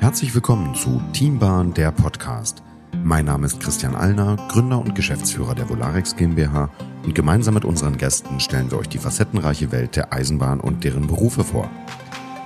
[0.00, 2.62] Herzlich willkommen zu Teambahn, der Podcast.
[3.04, 6.70] Mein Name ist Christian Allner, Gründer und Geschäftsführer der Volarex GmbH
[7.04, 11.06] und gemeinsam mit unseren Gästen stellen wir euch die facettenreiche Welt der Eisenbahn und deren
[11.06, 11.70] Berufe vor.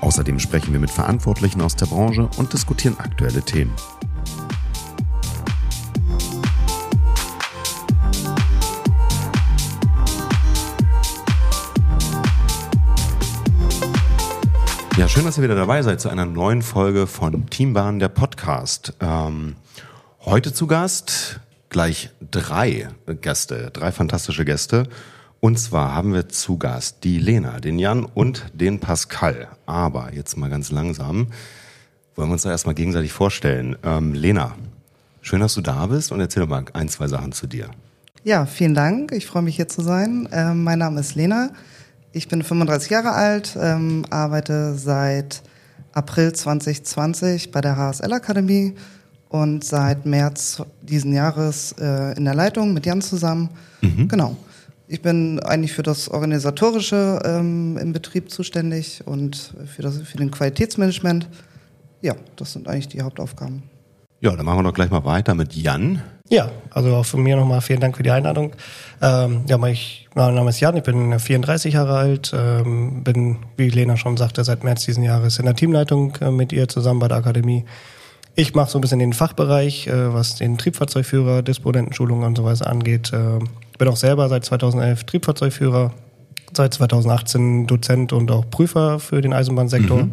[0.00, 3.72] Außerdem sprechen wir mit Verantwortlichen aus der Branche und diskutieren aktuelle Themen.
[14.96, 18.92] Ja, schön, dass ihr wieder dabei seid zu einer neuen Folge von Teambahn, der Podcast.
[19.00, 19.56] Ähm,
[20.24, 22.86] heute zu Gast gleich drei
[23.20, 24.88] Gäste, drei fantastische Gäste.
[25.40, 29.48] Und zwar haben wir zu Gast die Lena, den Jan und den Pascal.
[29.66, 31.26] Aber jetzt mal ganz langsam
[32.14, 33.76] wollen wir uns da erstmal gegenseitig vorstellen.
[33.82, 34.54] Ähm, Lena,
[35.22, 37.68] schön, dass du da bist und erzähl doch mal ein, zwei Sachen zu dir.
[38.22, 39.10] Ja, vielen Dank.
[39.10, 40.28] Ich freue mich hier zu sein.
[40.30, 41.50] Ähm, mein Name ist Lena.
[42.16, 45.42] Ich bin 35 Jahre alt, ähm, arbeite seit
[45.92, 48.74] April 2020 bei der HSL Akademie
[49.30, 53.50] und seit März diesen Jahres äh, in der Leitung mit Jan zusammen.
[53.80, 54.06] Mhm.
[54.06, 54.36] Genau.
[54.86, 60.30] Ich bin eigentlich für das Organisatorische ähm, im Betrieb zuständig und für, das, für den
[60.30, 61.28] Qualitätsmanagement.
[62.00, 63.64] Ja, das sind eigentlich die Hauptaufgaben.
[64.20, 66.00] Ja, dann machen wir doch gleich mal weiter mit Jan.
[66.30, 68.52] Ja, also auch von mir nochmal vielen Dank für die Einladung.
[69.02, 73.68] Ähm, ja, ich, mein Name ist Jan, ich bin 34 Jahre alt, ähm, bin, wie
[73.68, 77.08] Lena schon sagte, seit März diesen Jahres in der Teamleitung äh, mit ihr zusammen bei
[77.08, 77.66] der Akademie.
[78.36, 82.68] Ich mache so ein bisschen den Fachbereich, äh, was den Triebfahrzeugführer, Disponentenschulungen und so weiter
[82.68, 83.12] angeht.
[83.12, 83.40] Äh,
[83.76, 85.92] bin auch selber seit 2011 Triebfahrzeugführer,
[86.54, 90.12] seit 2018 Dozent und auch Prüfer für den Eisenbahnsektor mhm.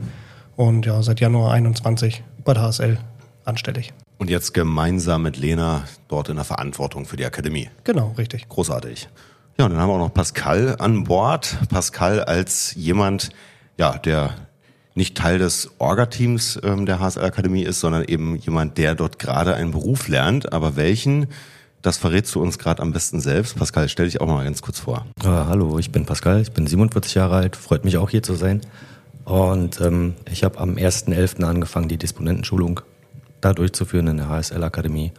[0.58, 2.98] und ja, seit Januar 21 bei der HSL
[3.46, 3.94] anstellig.
[4.22, 7.72] Und jetzt gemeinsam mit Lena dort in der Verantwortung für die Akademie.
[7.86, 8.48] Genau, richtig.
[8.50, 9.10] Großartig.
[9.58, 11.58] Ja, und dann haben wir auch noch Pascal an Bord.
[11.70, 13.32] Pascal als jemand,
[13.80, 14.36] ja, der
[14.94, 19.56] nicht Teil des Orga-Teams ähm, der HSL Akademie ist, sondern eben jemand, der dort gerade
[19.56, 20.54] einen Beruf lernt.
[20.54, 21.26] Aber welchen,
[21.82, 23.56] das verrätst du uns gerade am besten selbst.
[23.56, 25.08] Pascal, stell dich auch mal ganz kurz vor.
[25.24, 28.36] Äh, hallo, ich bin Pascal, ich bin 47 Jahre alt, freut mich auch hier zu
[28.36, 28.62] sein.
[29.26, 31.44] Und ähm, ich habe am 1.11.
[31.44, 32.82] angefangen, die Disponentenschulung
[33.42, 35.12] da durchzuführen in der HSL Akademie.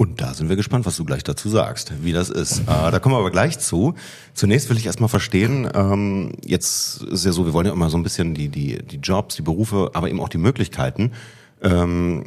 [0.00, 2.60] Und da sind wir gespannt, was du gleich dazu sagst, wie das ist.
[2.60, 3.94] Äh, da kommen wir aber gleich zu.
[4.32, 7.98] Zunächst will ich erstmal verstehen, ähm, jetzt ist ja so, wir wollen ja immer so
[7.98, 11.12] ein bisschen die, die, die Jobs, die Berufe, aber eben auch die Möglichkeiten
[11.60, 12.24] ähm,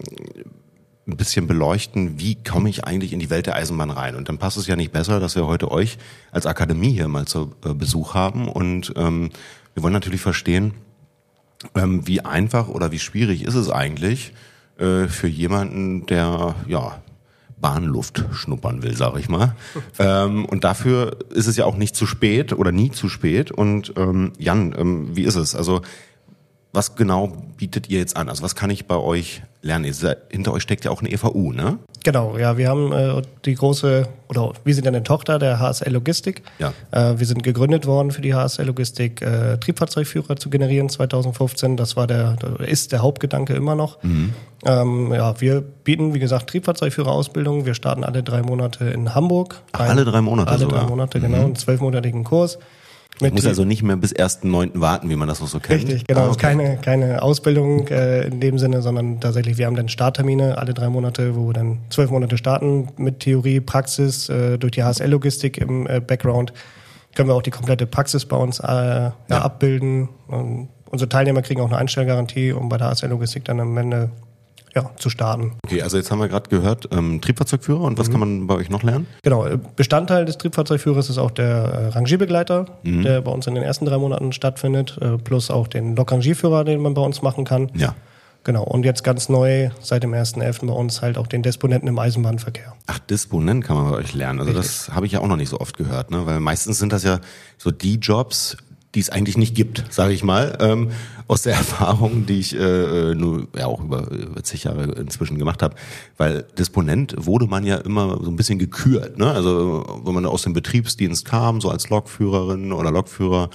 [1.08, 4.16] ein bisschen beleuchten, wie komme ich eigentlich in die Welt der Eisenbahn rein.
[4.16, 5.98] Und dann passt es ja nicht besser, dass wir heute euch
[6.32, 8.50] als Akademie hier mal zu äh, Besuch haben.
[8.50, 9.32] Und ähm,
[9.74, 10.76] wir wollen natürlich verstehen,
[11.76, 14.34] ähm, wie einfach oder wie schwierig ist es eigentlich
[14.78, 17.02] äh, für jemanden, der ja
[17.60, 19.56] Bahnluft schnuppern will, sage ich mal.
[20.00, 23.52] ähm, und dafür ist es ja auch nicht zu spät oder nie zu spät.
[23.52, 25.56] Und ähm, Jan, ähm, wie ist es?
[25.56, 25.82] Also
[26.74, 28.30] was genau bietet ihr jetzt an?
[28.30, 29.94] Also was kann ich bei euch lernen?
[30.30, 31.78] Hinter euch steckt ja auch eine EVU, ne?
[32.04, 36.42] Genau, ja, wir haben äh, die große, oder wir sind eine Tochter der HSL Logistik.
[36.58, 36.74] Ja.
[36.92, 41.78] Äh, wir sind gegründet worden für die HSL Logistik, äh, Triebfahrzeugführer zu generieren 2015.
[41.78, 44.02] Das war der, ist der Hauptgedanke immer noch.
[44.04, 44.34] Mhm.
[44.66, 47.66] Ähm, ja, wir bieten, wie gesagt, Triebfahrzeugführerausbildung.
[47.66, 49.62] Wir starten alle drei Monate in Hamburg.
[49.74, 50.82] Ach, alle drei Monate Alle sogar.
[50.82, 51.46] drei Monate, genau, mhm.
[51.46, 52.58] einen zwölfmonatigen Kurs.
[53.22, 54.72] Ich muss also nicht mehr bis 1.9.
[54.80, 55.84] warten, wie man das auch so kennt.
[55.84, 56.22] Richtig, genau.
[56.22, 56.40] Ah, okay.
[56.40, 60.90] Keine, keine Ausbildung äh, in dem Sinne, sondern tatsächlich, wir haben dann Starttermine alle drei
[60.90, 65.88] Monate, wo wir dann zwölf Monate starten mit Theorie, Praxis, äh, durch die HSL-Logistik im
[65.88, 66.54] äh, Background.
[67.16, 68.64] Können wir auch die komplette Praxis bei uns äh.
[68.66, 70.10] Ja, abbilden.
[70.28, 74.10] Und unsere Teilnehmer kriegen auch eine Einstellgarantie, um bei der HSL-Logistik dann am Ende
[74.76, 75.54] ja, zu starten.
[75.66, 78.12] Okay, also jetzt haben wir gerade gehört, ähm, Triebfahrzeugführer und was mhm.
[78.12, 79.08] kann man bei euch noch lernen?
[79.22, 83.04] Genau, äh, Bestandteil des Triebfahrzeugführers ist auch der äh, Rangierbegleiter, mhm.
[83.04, 86.82] der bei uns in den ersten drei Monaten stattfindet, äh, plus auch den Lokrangierführer, den
[86.82, 87.72] man bei uns machen kann.
[87.76, 87.96] Ja.
[88.46, 90.68] Genau, und jetzt ganz neu seit dem 1.11.
[90.68, 92.76] bei uns halt auch den Disponenten im Eisenbahnverkehr.
[92.88, 94.40] Ach, Disponent kann man bei euch lernen.
[94.40, 94.86] Also Richtig.
[94.86, 96.26] das habe ich ja auch noch nicht so oft gehört, ne?
[96.26, 97.22] Weil meistens sind das ja
[97.58, 98.58] so die Jobs,
[98.96, 100.92] die es eigentlich nicht gibt, sage ich mal, ähm,
[101.28, 105.38] aus der Erfahrung, die ich äh, äh, nur ja auch über, über zig Jahre inzwischen
[105.38, 105.76] gemacht habe.
[106.18, 109.18] Weil Disponent wurde man ja immer so ein bisschen gekürt.
[109.18, 109.32] Ne?
[109.32, 113.50] Also wenn man aus dem Betriebsdienst kam, so als Lokführerin oder Lokführer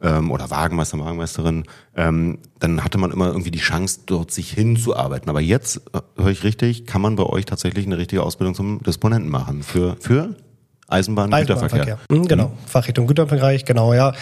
[0.00, 1.64] ähm, oder Wagenmeister, Wagenmeisterin,
[1.96, 5.28] ähm, dann hatte man immer irgendwie die Chance, dort sich hinzuarbeiten.
[5.28, 8.82] Aber jetzt, äh, höre ich richtig, kann man bei euch tatsächlich eine richtige Ausbildung zum
[8.82, 9.62] Disponenten machen.
[9.62, 10.36] Für, für
[10.86, 11.96] Eisenbahn, Eisenbahnverkehr.
[11.96, 12.16] Güterverkehr.
[12.16, 14.12] Mhm, genau, Fachrichtung Güterbereich, genau, ja.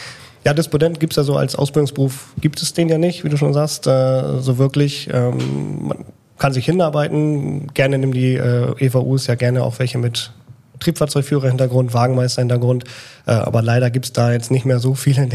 [0.44, 3.52] Ja, Disponent gibt's ja so als Ausbildungsberuf, gibt es den ja nicht, wie du schon
[3.52, 5.08] sagst, äh, so wirklich.
[5.12, 6.04] Ähm, man
[6.38, 7.68] kann sich hinarbeiten.
[7.74, 10.32] Gerne nehmen die äh, EVUs ja gerne auch welche mit
[10.80, 12.84] Triebfahrzeugführer-Hintergrund, Wagenmeister-Hintergrund.
[13.26, 15.28] Äh, aber leider gibt's da jetzt nicht mehr so viele,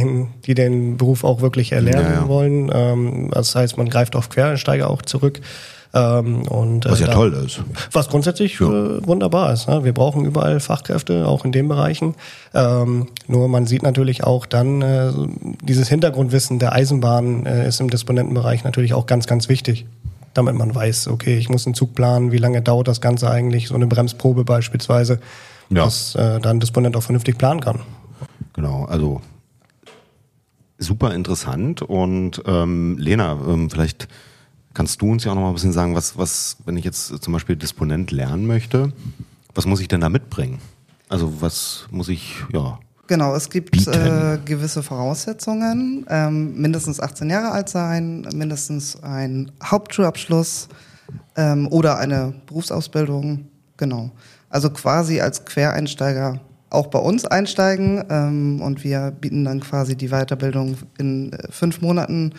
[0.46, 2.28] die den Beruf auch wirklich erlernen Ja, ja.
[2.28, 2.70] wollen.
[2.74, 5.40] Ähm, das heißt, man greift auf Quereinsteiger auch zurück.
[5.98, 7.62] Ähm, und, äh, Was ja da- toll ist.
[7.92, 8.64] was grundsätzlich äh,
[9.08, 9.68] wunderbar ist.
[9.68, 9.84] Ne?
[9.84, 12.14] Wir brauchen überall Fachkräfte, auch in den Bereichen.
[12.54, 15.12] Ähm, nur man sieht natürlich auch dann, äh,
[15.64, 19.86] dieses Hintergrundwissen der Eisenbahn ist im Disponentenbereich natürlich auch ganz, ganz wichtig.
[20.34, 23.68] Damit man weiß, okay, ich muss einen Zug planen, wie lange dauert das Ganze eigentlich,
[23.70, 25.20] so eine Bremsprobe beispielsweise,
[25.70, 25.86] Ja.
[25.86, 27.80] dass äh, dann Disponent auch vernünftig planen kann.
[28.54, 29.22] Genau, also
[30.78, 31.82] super interessant.
[31.82, 34.08] Und ähm, Lena, ähm, vielleicht
[34.78, 37.08] kannst du uns ja auch noch mal ein bisschen sagen, was, was, wenn ich jetzt
[37.24, 38.94] zum Beispiel Disponent lernen möchte,
[39.56, 40.60] was muss ich denn da mitbringen?
[41.10, 42.78] Also was muss ich, ja,
[43.08, 46.06] Genau, es gibt äh, gewisse Voraussetzungen.
[46.10, 50.68] Ähm, mindestens 18 Jahre alt sein, mindestens ein Hauptschulabschluss
[51.38, 53.48] ähm, oder eine Berufsausbildung.
[53.78, 54.12] Genau.
[54.50, 56.40] Also quasi als Quereinsteiger
[56.70, 61.82] auch bei uns einsteigen ähm, und wir bieten dann quasi die Weiterbildung in äh, fünf
[61.82, 62.34] Monaten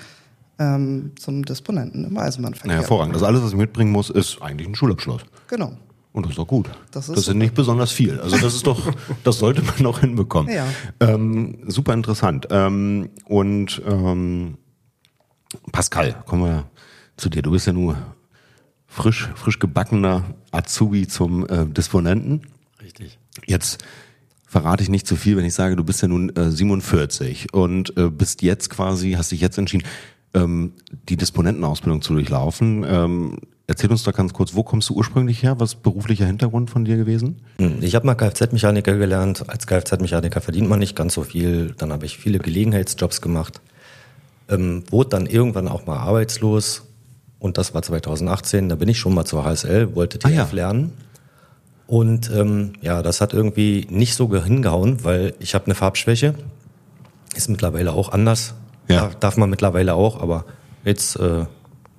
[0.58, 2.76] ähm, zum Disponenten im na, Eisenbahnverkehr.
[2.76, 3.14] hervorragend.
[3.14, 5.22] Also alles, was ich mitbringen muss, ist eigentlich ein Schulabschluss.
[5.48, 5.72] Genau.
[6.12, 6.68] Und das ist doch gut.
[6.90, 8.18] Das Das ist ist, nicht besonders viel.
[8.20, 8.92] Also das ist doch,
[9.24, 10.52] das sollte man noch hinbekommen.
[10.52, 10.66] Ja.
[11.00, 12.48] Ähm, super interessant.
[12.50, 14.56] Ähm, und ähm,
[15.72, 16.64] Pascal, kommen wir
[17.16, 17.42] zu dir.
[17.42, 17.96] Du bist ja nur
[18.86, 22.42] frisch, frisch gebackener Azubi zum äh, Disponenten.
[22.82, 23.18] Richtig.
[23.46, 23.84] Jetzt
[24.46, 27.96] verrate ich nicht zu viel, wenn ich sage, du bist ja nun äh, 47 und
[27.96, 29.86] äh, bist jetzt quasi, hast dich jetzt entschieden,
[30.34, 30.72] ähm,
[31.08, 32.84] die Disponentenausbildung zu durchlaufen.
[32.88, 35.58] Ähm, erzähl uns doch ganz kurz, wo kommst du ursprünglich her?
[35.60, 37.40] Was ist beruflicher Hintergrund von dir gewesen?
[37.58, 39.48] Hm, Ich habe mal Kfz-Mechaniker gelernt.
[39.48, 41.74] Als Kfz-Mechaniker verdient man nicht ganz so viel.
[41.78, 43.60] Dann habe ich viele Gelegenheitsjobs gemacht.
[44.48, 46.82] Ähm, wurde dann irgendwann auch mal arbeitslos.
[47.38, 48.68] Und das war 2018.
[48.68, 50.48] Da bin ich schon mal zur HSL, wollte Ah, TF ja.
[50.52, 50.92] lernen.
[51.86, 56.34] Und ähm, ja, das hat irgendwie nicht so ge- hingehauen, weil ich habe eine Farbschwäche.
[57.34, 58.54] Ist mittlerweile auch anders.
[58.88, 59.02] Ja.
[59.02, 60.44] Darf, darf man mittlerweile auch, aber
[60.84, 61.46] jetzt äh,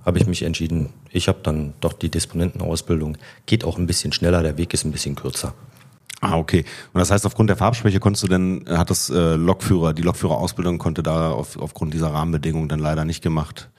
[0.05, 3.17] habe ich mich entschieden, ich habe dann doch die Disponentenausbildung.
[3.45, 5.53] Geht auch ein bisschen schneller, der Weg ist ein bisschen kürzer.
[6.21, 6.65] Ah, okay.
[6.93, 10.01] Und das heißt, aufgrund der Farbschwäche konntest du denn, äh, hat das äh, Lokführer, die
[10.01, 13.69] Lokführerausbildung konnte da auf, aufgrund dieser Rahmenbedingungen dann leider nicht gemacht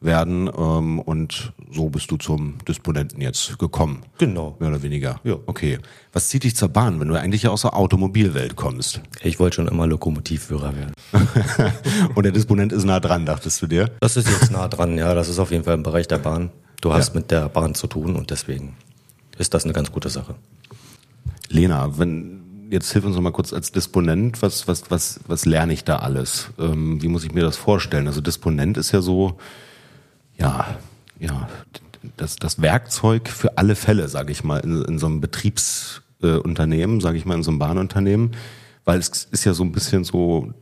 [0.00, 0.50] werden.
[0.56, 4.02] Ähm, und so bist du zum Disponenten jetzt gekommen.
[4.18, 4.56] Genau.
[4.58, 5.20] Mehr oder weniger.
[5.24, 5.36] Ja.
[5.46, 5.78] Okay.
[6.12, 9.00] Was zieht dich zur Bahn, wenn du eigentlich ja aus der Automobilwelt kommst?
[9.22, 10.92] Ich wollte schon immer Lokomotivführer werden.
[12.14, 13.90] Und der Disponent ist nah dran, dachtest du dir?
[14.00, 15.14] Das ist jetzt nah dran, ja.
[15.14, 16.50] Das ist auf jeden Fall im Bereich der Bahn.
[16.80, 18.76] Du hast mit der Bahn zu tun und deswegen
[19.38, 20.34] ist das eine ganz gute Sache.
[21.48, 25.72] Lena, wenn jetzt hilf uns noch mal kurz als Disponent, was was was was lerne
[25.72, 26.48] ich da alles?
[26.58, 28.06] Ähm, wie muss ich mir das vorstellen?
[28.06, 29.38] Also Disponent ist ja so,
[30.38, 30.76] ja,
[31.18, 31.48] ja,
[32.16, 37.02] das das Werkzeug für alle Fälle, sage ich mal, in, in so einem Betriebsunternehmen, äh,
[37.02, 38.32] sage ich mal, in so einem Bahnunternehmen,
[38.84, 40.52] weil es ist ja so ein bisschen so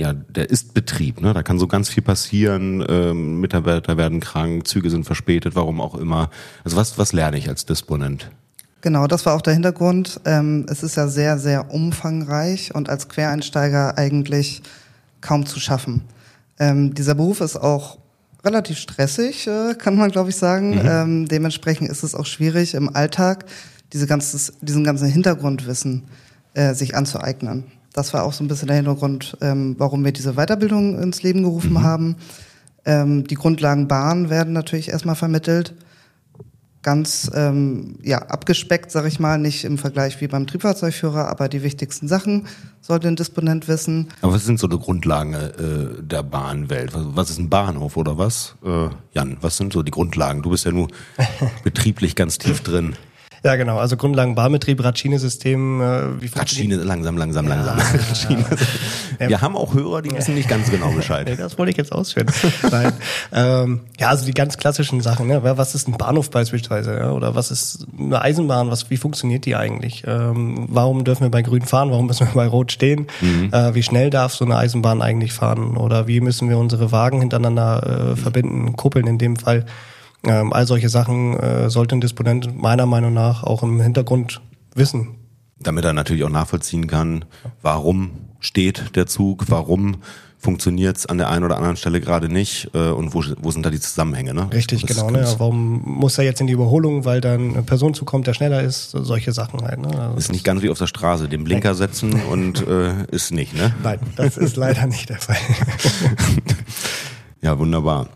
[0.00, 1.34] ja, der ist Betrieb, ne?
[1.34, 5.94] Da kann so ganz viel passieren, ähm, Mitarbeiter werden krank, Züge sind verspätet, warum auch
[5.94, 6.30] immer.
[6.64, 8.30] Also was, was lerne ich als Disponent?
[8.80, 10.18] Genau, das war auch der Hintergrund.
[10.24, 14.62] Ähm, es ist ja sehr, sehr umfangreich und als Quereinsteiger eigentlich
[15.20, 16.00] kaum zu schaffen.
[16.58, 17.98] Ähm, dieser Beruf ist auch
[18.44, 20.80] relativ stressig, äh, kann man glaube ich sagen.
[20.84, 23.44] Ähm, dementsprechend ist es auch schwierig im Alltag
[23.92, 26.04] diese ganzes, diesen ganzen Hintergrundwissen
[26.54, 27.64] äh, sich anzueignen.
[27.92, 31.42] Das war auch so ein bisschen der Hintergrund, ähm, warum wir diese Weiterbildung ins Leben
[31.42, 32.16] gerufen haben.
[32.84, 35.74] Ähm, die Grundlagen Bahn werden natürlich erstmal vermittelt
[36.82, 41.62] ganz ähm, ja, abgespeckt, sag ich mal, nicht im Vergleich wie beim Triebfahrzeugführer, aber die
[41.62, 42.46] wichtigsten Sachen
[42.80, 44.08] sollte ein Disponent wissen.
[44.22, 46.94] Aber was sind so die Grundlagen äh, der Bahnwelt?
[46.94, 48.54] Was, was ist ein Bahnhof oder was?
[48.64, 50.42] Äh, Jan, was sind so die Grundlagen?
[50.42, 50.88] Du bist ja nur
[51.64, 52.96] betrieblich ganz tief drin.
[53.42, 53.78] Ja, genau.
[53.78, 55.80] Also Grundlagen Bahnbetrieb, Radschiene-System.
[55.80, 57.78] Äh, wie Radschiene, langsam, langsam, langsam.
[57.78, 58.44] Radschiene.
[59.18, 61.38] Wir haben auch Hörer, die wissen nicht ganz genau Bescheid.
[61.38, 62.26] das wollte ich jetzt ausführen.
[62.70, 62.92] Nein.
[63.32, 65.26] ähm, ja, also die ganz klassischen Sachen.
[65.26, 65.40] Ne?
[65.42, 66.96] Was ist ein Bahnhof beispielsweise?
[66.96, 67.12] Ja?
[67.12, 68.70] Oder was ist eine Eisenbahn?
[68.70, 70.04] Was, wie funktioniert die eigentlich?
[70.06, 71.90] Ähm, warum dürfen wir bei Grün fahren?
[71.90, 73.06] Warum müssen wir bei Rot stehen?
[73.52, 75.76] Äh, wie schnell darf so eine Eisenbahn eigentlich fahren?
[75.76, 79.64] Oder wie müssen wir unsere Wagen hintereinander äh, verbinden, kuppeln in dem Fall?
[80.24, 84.40] Ähm, all solche Sachen äh, sollte ein Disponent meiner Meinung nach auch im Hintergrund
[84.74, 85.16] wissen.
[85.58, 87.24] Damit er natürlich auch nachvollziehen kann,
[87.62, 89.96] warum steht der Zug, warum
[90.38, 93.64] funktioniert es an der einen oder anderen Stelle gerade nicht äh, und wo, wo sind
[93.64, 94.32] da die Zusammenhänge.
[94.32, 94.50] Ne?
[94.50, 95.10] Richtig, Das genau.
[95.10, 95.20] Ne?
[95.20, 98.62] Ja, warum muss er jetzt in die Überholung, weil dann eine Person zukommt, der schneller
[98.62, 98.90] ist?
[98.92, 99.80] Solche Sachen halt.
[99.80, 99.88] Ne?
[99.88, 103.54] Also Ist nicht ganz wie auf der Straße, den Blinker setzen und äh, ist nicht,
[103.54, 103.74] ne?
[103.82, 105.36] Nein, das ist leider nicht der Fall.
[107.42, 108.06] Ja, wunderbar.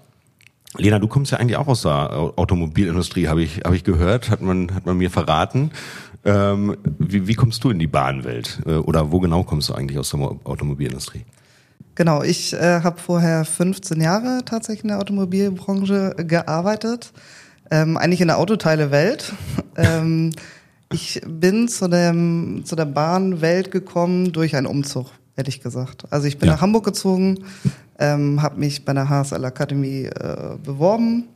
[0.76, 4.40] Lena, du kommst ja eigentlich auch aus der Automobilindustrie, habe ich, hab ich gehört, hat
[4.40, 5.70] man, hat man mir verraten.
[6.24, 8.60] Ähm, wie, wie kommst du in die Bahnwelt?
[8.66, 11.24] Äh, oder wo genau kommst du eigentlich aus der Automobilindustrie?
[11.94, 17.12] Genau, ich äh, habe vorher 15 Jahre tatsächlich in der Automobilbranche gearbeitet,
[17.70, 19.32] ähm, eigentlich in der Autoteile-Welt.
[19.76, 20.32] ähm,
[20.92, 26.04] ich bin zu, dem, zu der Bahnwelt gekommen durch einen Umzug, ehrlich gesagt.
[26.10, 26.54] Also ich bin ja.
[26.54, 27.44] nach Hamburg gezogen,
[27.98, 31.28] ähm, habe mich bei der HSL Akademie äh, beworben,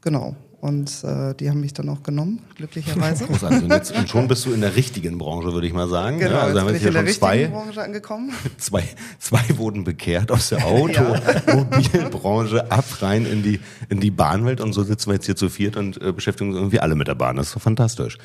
[0.00, 3.26] genau, und äh, die haben mich dann auch genommen, glücklicherweise.
[3.52, 6.20] Und, jetzt, und schon bist du in der richtigen Branche, würde ich mal sagen.
[6.20, 8.30] Genau, ja, also ich in der richtigen zwei, Branche angekommen.
[8.58, 8.84] Zwei,
[9.18, 14.84] zwei wurden bekehrt aus der Automobilbranche ab rein in die, in die Bahnwelt und so
[14.84, 17.34] sitzen wir jetzt hier zu viert und äh, beschäftigen uns irgendwie alle mit der Bahn.
[17.34, 18.18] Das ist doch fantastisch.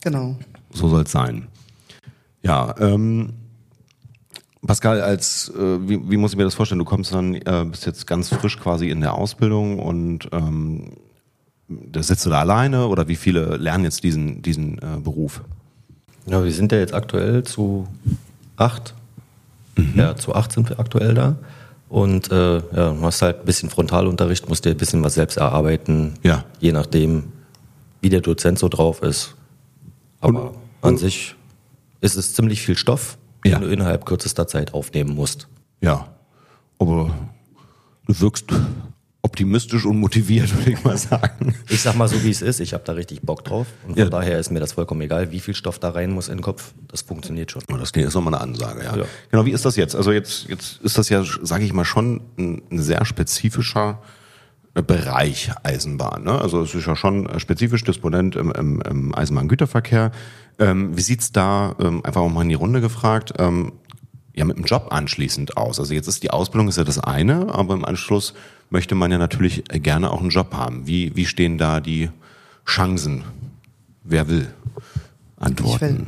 [0.00, 0.36] Genau.
[0.72, 1.46] So soll es sein.
[2.42, 3.34] Ja, ähm,
[4.66, 6.78] Pascal, als äh, wie, wie muss ich mir das vorstellen?
[6.78, 10.92] Du kommst dann, äh, bist jetzt ganz frisch quasi in der Ausbildung und ähm,
[11.68, 15.42] da sitzt du da alleine oder wie viele lernen jetzt diesen, diesen äh, Beruf?
[16.26, 17.88] Ja, wir sind ja jetzt aktuell zu
[18.56, 18.94] acht.
[19.76, 19.94] Mhm.
[19.96, 21.36] Ja, zu acht sind wir aktuell da.
[21.88, 25.36] Und äh, ja, du hast halt ein bisschen Frontalunterricht, musst dir ein bisschen was selbst
[25.38, 26.14] erarbeiten.
[26.22, 26.44] Ja.
[26.60, 27.24] Je nachdem,
[28.00, 29.34] wie der Dozent so drauf ist.
[30.20, 31.34] Aber und, an und sich
[32.00, 33.58] ist es ziemlich viel Stoff ja.
[33.58, 35.48] den du innerhalb kürzester Zeit aufnehmen musst.
[35.80, 36.08] Ja,
[36.78, 37.14] aber
[38.06, 38.46] du wirkst
[39.22, 41.54] optimistisch und motiviert, würde ich mal sagen.
[41.68, 42.60] Ich sag mal so, wie es ist.
[42.60, 43.66] Ich habe da richtig Bock drauf.
[43.86, 44.10] Und von ja.
[44.10, 46.74] daher ist mir das vollkommen egal, wie viel Stoff da rein muss in den Kopf.
[46.88, 47.62] Das funktioniert schon.
[47.68, 48.96] Das ist nochmal eine Ansage, ja.
[48.96, 49.04] ja.
[49.30, 49.94] Genau, wie ist das jetzt?
[49.94, 54.02] Also jetzt, jetzt ist das ja, sage ich mal, schon ein, ein sehr spezifischer
[54.74, 56.24] Bereich Eisenbahn.
[56.24, 56.40] Ne?
[56.40, 60.12] Also es ist ja schon spezifisch Disponent im, im, im Eisenbahngüterverkehr.
[60.58, 63.72] Ähm, wie sieht's da, ähm, einfach auch mal in die Runde gefragt, ähm,
[64.34, 65.78] ja mit dem Job anschließend aus?
[65.78, 68.32] Also jetzt ist die Ausbildung ist ja das eine, aber im Anschluss
[68.70, 70.86] möchte man ja natürlich gerne auch einen Job haben.
[70.86, 72.08] Wie, wie stehen da die
[72.66, 73.24] Chancen?
[74.04, 74.48] Wer will?
[75.38, 76.06] Antworten.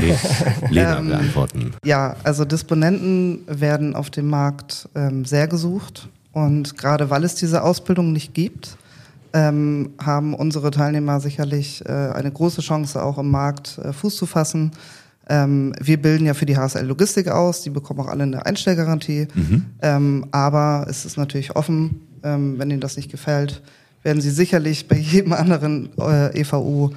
[0.00, 0.16] nee,
[0.70, 1.72] Lena will ähm, antworten.
[1.84, 6.08] Ja, also Disponenten werden auf dem Markt ähm, sehr gesucht.
[6.32, 8.76] Und gerade weil es diese Ausbildung nicht gibt,
[9.32, 14.26] ähm, haben unsere Teilnehmer sicherlich äh, eine große Chance, auch im Markt äh, Fuß zu
[14.26, 14.72] fassen.
[15.28, 19.28] Ähm, wir bilden ja für die HSL Logistik aus, die bekommen auch alle eine Einstellgarantie.
[19.34, 19.64] Mhm.
[19.80, 23.62] Ähm, aber es ist natürlich offen, ähm, wenn Ihnen das nicht gefällt,
[24.02, 26.90] werden Sie sicherlich bei jedem anderen äh, EVU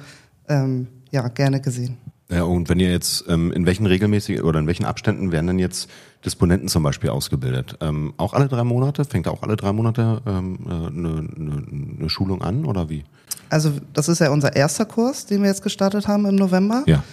[0.48, 1.96] ähm, ja, gerne gesehen.
[2.28, 5.58] Ja, und wenn ihr jetzt, ähm, in welchen regelmäßigen oder in welchen Abständen werden denn
[5.60, 5.88] jetzt
[6.24, 7.76] Disponenten zum Beispiel ausgebildet?
[7.80, 9.04] Ähm, auch alle drei Monate?
[9.04, 11.62] Fängt auch alle drei Monate ähm, eine, eine,
[11.98, 13.04] eine Schulung an oder wie?
[13.48, 16.82] Also das ist ja unser erster Kurs, den wir jetzt gestartet haben im November.
[16.86, 17.04] Ja.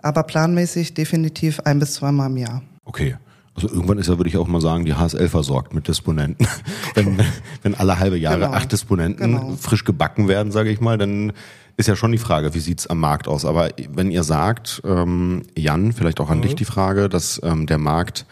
[0.00, 2.62] Aber planmäßig definitiv ein bis zweimal im Jahr.
[2.84, 3.16] Okay.
[3.54, 6.46] Also irgendwann ist ja, würde ich auch mal sagen, die HSL versorgt mit Disponenten.
[6.94, 7.20] wenn,
[7.62, 8.52] wenn alle halbe Jahre genau.
[8.52, 9.56] acht Disponenten genau.
[9.60, 11.34] frisch gebacken werden, sage ich mal, dann
[11.76, 13.44] ist ja schon die Frage, wie sieht's am Markt aus?
[13.44, 16.42] Aber wenn ihr sagt, ähm, Jan, vielleicht auch an mhm.
[16.42, 18.26] dich die Frage, dass ähm, der Markt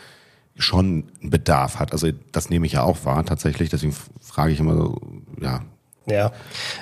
[0.56, 1.92] schon Bedarf hat.
[1.92, 3.70] Also das nehme ich ja auch wahr tatsächlich.
[3.70, 5.00] Deswegen frage ich immer so,
[5.40, 5.61] ja.
[6.06, 6.32] Ja,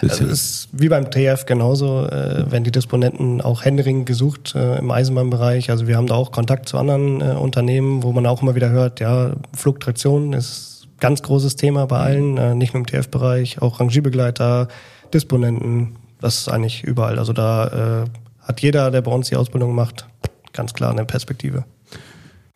[0.01, 4.79] also es ist wie beim TF genauso, äh, werden die Disponenten auch händeringend gesucht äh,
[4.79, 5.71] im Eisenbahnbereich.
[5.71, 8.71] Also wir haben da auch Kontakt zu anderen äh, Unternehmen, wo man auch immer wieder
[8.71, 13.81] hört, ja, Flugtraktion ist ganz großes Thema bei allen, äh, nicht nur im TF-Bereich, auch
[13.81, 14.69] Rangierbegleiter,
[15.13, 17.19] Disponenten, das ist eigentlich überall.
[17.19, 18.05] Also da äh,
[18.41, 20.07] hat jeder, der bei uns die Ausbildung macht,
[20.53, 21.65] ganz klar eine Perspektive.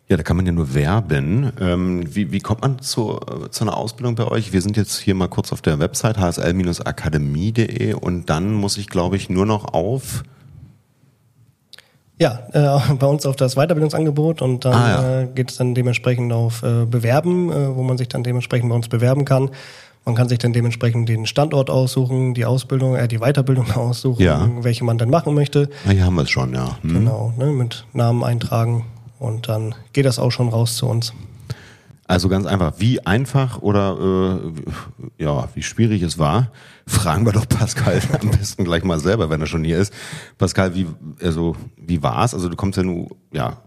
[0.08, 1.52] Ja, da kann man ja nur werben.
[1.60, 3.18] Ähm, wie, wie kommt man zu,
[3.50, 4.52] zu einer Ausbildung bei euch?
[4.52, 9.16] Wir sind jetzt hier mal kurz auf der Website hsl-akademie.de und dann muss ich, glaube
[9.16, 10.24] ich, nur noch auf
[12.18, 15.20] ja, äh, bei uns auf das Weiterbildungsangebot und dann ah, ja.
[15.22, 18.76] äh, geht es dann dementsprechend auf äh, Bewerben, äh, wo man sich dann dementsprechend bei
[18.76, 19.50] uns bewerben kann.
[20.04, 24.48] Man kann sich dann dementsprechend den Standort aussuchen, die Ausbildung, äh, die Weiterbildung aussuchen, ja.
[24.60, 25.68] welche man dann machen möchte.
[25.84, 26.78] Na, hier haben wir es schon, ja.
[26.82, 26.94] Hm.
[26.94, 28.84] Genau, ne, mit Namen eintragen
[29.18, 31.12] und dann geht das auch schon raus zu uns.
[32.08, 34.42] Also ganz einfach, wie einfach oder
[35.18, 36.50] äh, ja, wie schwierig es war,
[36.86, 39.94] fragen wir doch Pascal am besten gleich mal selber, wenn er schon hier ist.
[40.36, 40.86] Pascal, wie
[41.22, 42.34] also wie war's?
[42.34, 43.62] Also du kommst ja nur ja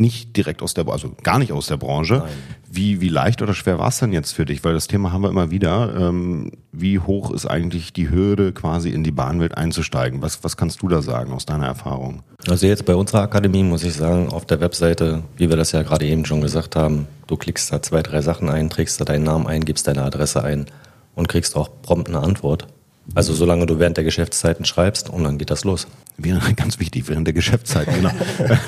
[0.00, 2.18] nicht direkt aus der, also gar nicht aus der Branche.
[2.18, 2.28] Nein.
[2.70, 4.62] Wie, wie leicht oder schwer war es denn jetzt für dich?
[4.62, 5.94] Weil das Thema haben wir immer wieder.
[5.98, 10.22] Ähm, wie hoch ist eigentlich die Hürde, quasi in die Bahnwelt einzusteigen?
[10.22, 12.22] Was, was kannst du da sagen aus deiner Erfahrung?
[12.46, 15.82] Also jetzt bei unserer Akademie muss ich sagen, auf der Webseite, wie wir das ja
[15.82, 19.24] gerade eben schon gesagt haben, du klickst da zwei, drei Sachen ein, trägst da deinen
[19.24, 20.66] Namen ein, gibst deine Adresse ein
[21.16, 22.68] und kriegst auch prompt eine Antwort.
[23.14, 25.86] Also solange du während der Geschäftszeiten schreibst und dann geht das los.
[26.56, 28.10] Ganz wichtig, während der Geschäftszeiten, genau.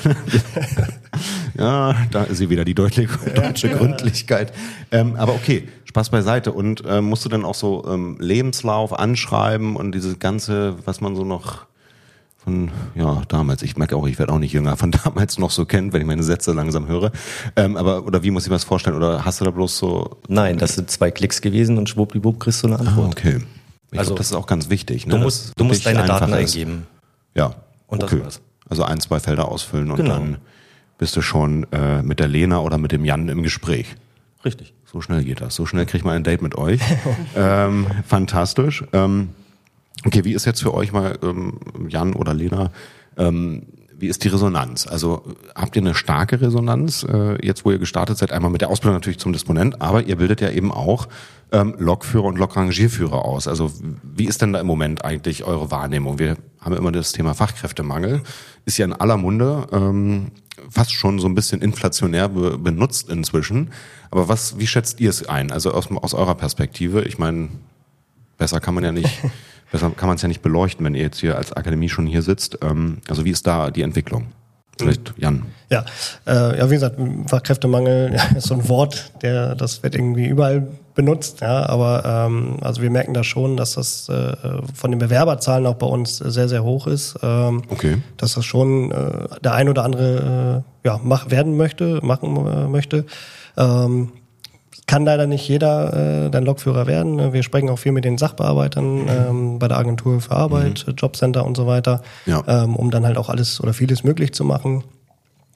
[1.57, 4.53] Ja, da ist sie wieder, die deutliche, deutsche Gründlichkeit.
[4.89, 6.53] Ähm, aber okay, Spaß beiseite.
[6.53, 11.15] Und ähm, musst du dann auch so ähm, Lebenslauf anschreiben und dieses Ganze, was man
[11.15, 11.65] so noch
[12.43, 15.65] von, ja, damals, ich merke auch, ich werde auch nicht jünger, von damals noch so
[15.65, 17.11] kennt, wenn ich meine Sätze langsam höre.
[17.55, 18.95] Ähm, aber, oder wie muss ich mir das vorstellen?
[18.95, 20.17] Oder hast du da bloß so...
[20.27, 23.07] Nein, das sind zwei Klicks gewesen und schwuppdiwupp kriegst du eine Antwort.
[23.07, 23.41] Ah, okay.
[23.91, 25.05] Ich Also, glaub, das ist auch ganz wichtig.
[25.05, 25.15] Ne?
[25.15, 26.37] Du musst, du musst deine Daten ist.
[26.55, 26.87] eingeben.
[27.35, 27.55] Ja.
[27.87, 28.23] Und das okay.
[28.23, 28.41] war's.
[28.69, 30.11] Also ein, zwei Felder ausfüllen und Genau.
[30.11, 30.37] dann
[30.97, 33.95] bist du schon äh, mit der Lena oder mit dem Jan im Gespräch.
[34.45, 34.73] Richtig.
[34.85, 35.55] So schnell geht das.
[35.55, 36.79] So schnell kriegt man ein Date mit euch.
[37.35, 38.83] ähm, fantastisch.
[38.93, 39.29] Ähm,
[40.05, 42.71] okay, wie ist jetzt für euch mal, ähm, Jan oder Lena,
[43.17, 43.63] ähm,
[44.01, 44.87] wie ist die Resonanz?
[44.87, 45.23] Also
[45.55, 48.95] habt ihr eine starke Resonanz, äh, jetzt wo ihr gestartet seid, einmal mit der Ausbildung
[48.95, 51.07] natürlich zum Disponent, aber ihr bildet ja eben auch
[51.51, 53.47] ähm, Lokführer und Lokrangierführer aus.
[53.47, 53.71] Also
[54.03, 56.19] wie ist denn da im Moment eigentlich eure Wahrnehmung?
[56.19, 58.21] Wir haben immer das Thema Fachkräftemangel,
[58.65, 60.31] ist ja in aller Munde, ähm,
[60.69, 63.71] fast schon so ein bisschen inflationär be benutzt inzwischen.
[64.09, 65.51] Aber was, wie schätzt ihr es ein?
[65.51, 67.49] Also aus, aus eurer Perspektive, ich meine,
[68.37, 69.09] besser kann man ja nicht,
[69.71, 72.21] besser kann man es ja nicht beleuchten, wenn ihr jetzt hier als Akademie schon hier
[72.21, 72.59] sitzt.
[72.61, 74.27] Ähm, also wie ist da die Entwicklung?
[74.77, 75.43] Vielleicht Jan.
[75.69, 75.85] Ja,
[76.25, 76.97] äh, ja, wie gesagt,
[77.27, 82.57] Fachkräftemangel ja, ist so ein Wort, der das wird irgendwie überall benutzt, ja, aber ähm,
[82.61, 84.33] also wir merken da schon, dass das äh,
[84.73, 87.17] von den Bewerberzahlen auch bei uns sehr, sehr hoch ist.
[87.21, 88.01] Ähm, Okay.
[88.17, 92.67] Dass das schon äh, der ein oder andere äh, ja, mach, werden möchte, machen äh,
[92.67, 93.05] möchte.
[93.57, 94.11] Ähm,
[94.87, 97.33] kann leider nicht jeder äh, dein Lokführer werden.
[97.33, 101.45] Wir sprechen auch viel mit den Sachbearbeitern ähm, bei der Agentur für Arbeit, äh, Jobcenter
[101.45, 102.43] und so weiter, Ja.
[102.47, 104.83] ähm, um dann halt auch alles oder vieles möglich zu machen,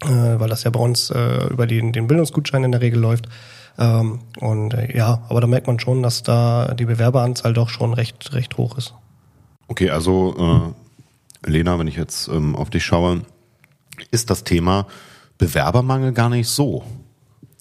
[0.03, 3.27] äh, weil das ja bei uns äh, über den, den Bildungsgutschein in der Regel läuft.
[3.77, 7.93] Ähm, und äh, ja, aber da merkt man schon, dass da die Bewerberanzahl doch schon
[7.93, 8.93] recht, recht hoch ist.
[9.67, 10.73] Okay, also
[11.45, 13.21] äh, Lena, wenn ich jetzt ähm, auf dich schaue,
[14.11, 14.87] ist das Thema
[15.37, 16.83] Bewerbermangel gar nicht so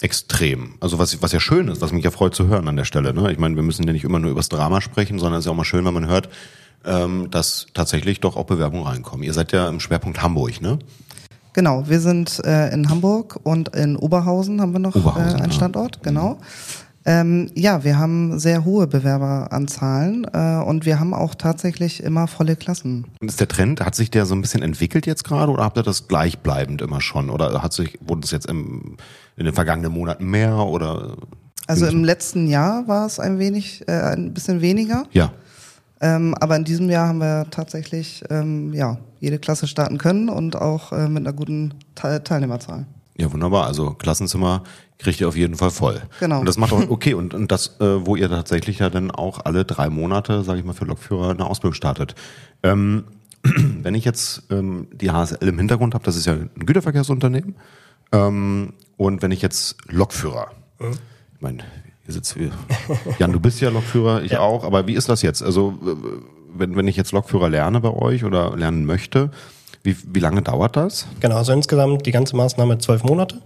[0.01, 0.75] extrem.
[0.81, 3.13] Also was, was ja schön ist, was mich ja freut zu hören an der Stelle.
[3.13, 3.31] Ne?
[3.31, 5.45] Ich meine, wir müssen ja nicht immer nur über das Drama sprechen, sondern es ist
[5.47, 6.29] ja auch mal schön, wenn man hört,
[6.85, 9.23] ähm, dass tatsächlich doch auch Bewerbungen reinkommen.
[9.23, 10.79] Ihr seid ja im Schwerpunkt Hamburg, ne?
[11.53, 15.37] Genau, wir sind äh, in Hamburg und in Oberhausen haben wir noch Oberhausen, äh, ja.
[15.37, 15.43] Mhm.
[15.43, 16.37] einen Standort, genau.
[17.07, 22.55] Ähm, ja, wir haben sehr hohe Bewerberanzahlen äh, und wir haben auch tatsächlich immer volle
[22.55, 23.05] Klassen.
[23.21, 25.77] Und ist der Trend, hat sich der so ein bisschen entwickelt jetzt gerade oder habt
[25.77, 27.29] ihr das gleichbleibend immer schon?
[27.29, 28.97] Oder hat sich, wurde es jetzt im,
[29.37, 31.15] in den vergangenen Monaten mehr oder?
[31.67, 35.31] Also im letzten Jahr war es ein wenig, äh, ein bisschen weniger, Ja.
[36.01, 40.55] ähm, aber in diesem Jahr haben wir tatsächlich ähm, ja jede Klasse starten können und
[40.55, 42.85] auch äh, mit einer guten Te Teilnehmerzahl.
[43.17, 43.65] Ja, wunderbar.
[43.65, 44.63] Also Klassenzimmer
[44.97, 46.01] kriegt ihr auf jeden Fall voll.
[46.19, 46.39] Genau.
[46.39, 47.13] Und das macht auch okay.
[47.13, 50.65] Und, und das, äh, wo ihr tatsächlich ja dann auch alle drei Monate, sage ich
[50.65, 52.15] mal, für Lokführer eine Ausbildung startet.
[52.63, 53.05] Ähm,
[53.43, 57.55] wenn ich jetzt ähm, die HSL im Hintergrund habe, das ist ja ein Güterverkehrsunternehmen.
[58.11, 61.63] Ähm, und wenn ich jetzt Lokführer, ich meine,
[62.03, 62.51] hier sitzt wir.
[63.19, 64.63] Jan, du bist ja Lokführer, ich auch.
[64.63, 65.41] Aber wie ist das jetzt?
[65.41, 65.77] Also
[66.53, 69.31] wenn, wenn ich jetzt Lokführer lerne bei euch oder lernen möchte,
[69.85, 71.07] wie, wie lange dauert das?
[71.19, 73.37] Genau, also insgesamt die ganze Maßnahme zwölf Monate.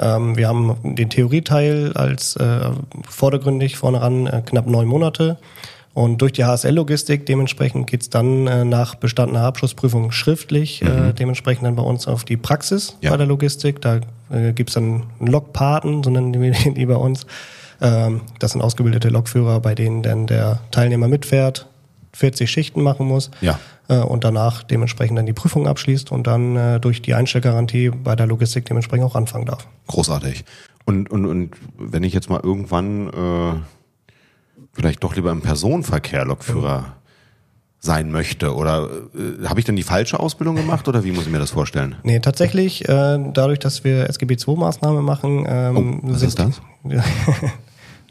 [0.00, 2.70] Ähm, wir haben den Theorieteil als äh,
[3.08, 5.36] vordergründig vorne ran äh, knapp neun Monate.
[5.94, 11.76] Und durch die HSL-Logistik dementsprechend geht's dann äh, nach bestandener Abschlussprüfung schriftlich äh, dementsprechend dann
[11.76, 13.10] bei uns auf die Praxis Ja.
[13.10, 13.82] bei der Logistik.
[13.82, 17.26] Da äh, gibt's dann einen Lokpaten, so nennen den die bei uns.
[17.82, 21.66] Ähm, das sind ausgebildete Lokführer, bei denen dann der Teilnehmer mitfährt,
[22.14, 23.58] 40 Schichten machen muss Ja.
[23.92, 28.16] Äh, und danach dementsprechend dann die Prüfung abschließt und dann äh, durch die Einstellgarantie bei
[28.16, 29.66] der Logistik dementsprechend auch anfangen darf.
[29.86, 30.44] Großartig.
[30.84, 33.54] Und, und, und wenn ich jetzt mal irgendwann äh,
[34.72, 36.96] vielleicht doch lieber im Personenverkehr Lokführer
[37.78, 41.32] sein möchte, oder äh, habe ich denn die falsche Ausbildung gemacht oder wie muss ich
[41.32, 41.96] mir das vorstellen?
[42.04, 46.60] Nee, tatsächlich, äh, dadurch, dass wir SGB II-Maßnahme machen, ähm, Oh, was ist das?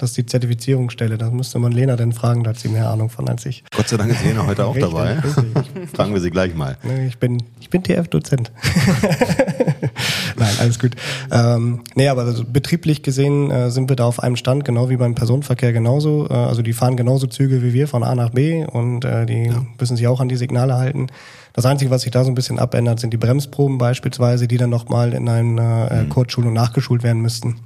[0.02, 1.18] Ja, das ist die Zertifizierungsstelle.
[1.20, 3.64] Da müsste man Lena dann fragen, da hat sie mehr Ahnung von als ich.
[3.76, 5.20] Gott sei Dank ist Lena heute auch Richtig, dabei.
[5.20, 5.90] richtig.
[5.96, 6.76] Fragen wir sie gleich mal.
[7.08, 8.52] Ich bin, ich bin TF-Dozent.
[10.38, 10.96] Nein, alles gut.
[11.32, 14.98] Ähm, nee, aber also betrieblich gesehen äh, sind wir da auf einem Stand, genau wie
[14.98, 16.28] beim Personenverkehr genauso.
[16.30, 19.52] Äh, also die fahren genauso Züge wie wir von A nach B und äh, die
[19.80, 21.08] müssen sich auch an die Signale halten.
[21.54, 24.72] Das Einzige, was sich da so ein bisschen abändert, sind die Bremsproben beispielsweise, die dann
[24.72, 27.58] nochmal in einer äh, Kurzschulung nachgeschult werden müssten.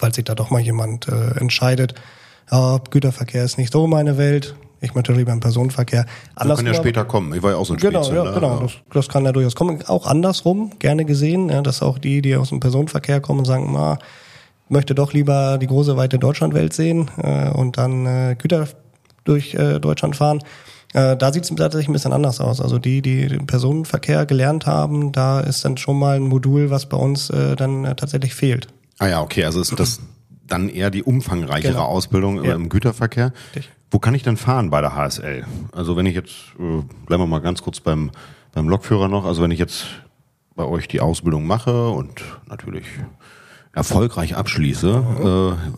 [0.00, 1.94] Falls sich da doch mal jemand äh, entscheidet,
[2.50, 6.06] ja, Güterverkehr ist nicht so meine Welt, ich möchte lieber im Personenverkehr.
[6.36, 7.34] Das kann ja später kommen.
[7.34, 8.32] Ich war ja auch so ein Genau, ja, ne?
[8.32, 8.60] genau.
[8.60, 9.84] Das, das kann ja durchaus kommen.
[9.86, 13.70] Auch andersrum, gerne gesehen, ja, dass auch die, die aus dem Personenverkehr kommen und sagen,
[13.74, 13.98] na,
[14.70, 18.68] möchte doch lieber die große weite Deutschlandwelt sehen äh, und dann äh, Güter
[19.24, 20.38] durch äh, Deutschland fahren.
[20.94, 22.62] Äh, da sieht es tatsächlich ein bisschen anders aus.
[22.62, 26.86] Also die, die den Personenverkehr gelernt haben, da ist dann schon mal ein Modul, was
[26.86, 28.68] bei uns äh, dann äh, tatsächlich fehlt.
[29.00, 29.98] Ah ja, okay, also ist das
[30.46, 31.84] dann eher die umfangreichere Genau.
[31.86, 32.54] Ausbildung Ja.
[32.54, 33.32] im Güterverkehr.
[33.56, 33.72] Richtig.
[33.90, 35.44] Wo kann ich denn fahren bei der HSL?
[35.72, 38.10] Also wenn ich jetzt, äh, bleiben wir mal ganz kurz beim,
[38.52, 39.86] beim Lokführer noch, also wenn ich jetzt
[40.54, 42.84] bei euch die Ausbildung mache und natürlich
[43.72, 45.70] erfolgreich abschließe, äh,